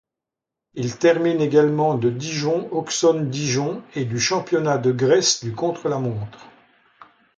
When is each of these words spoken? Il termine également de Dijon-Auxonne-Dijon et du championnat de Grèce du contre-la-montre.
Il 0.73 0.97
termine 0.97 1.41
également 1.41 1.93
de 1.93 2.09
Dijon-Auxonne-Dijon 2.09 3.83
et 3.93 4.03
du 4.03 4.19
championnat 4.19 4.79
de 4.79 4.91
Grèce 4.91 5.43
du 5.43 5.53
contre-la-montre. 5.53 6.47